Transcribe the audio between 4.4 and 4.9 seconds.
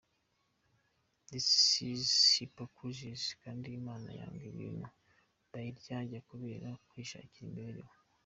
abantu